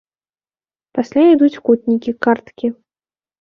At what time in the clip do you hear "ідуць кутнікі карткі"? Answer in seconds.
1.33-2.73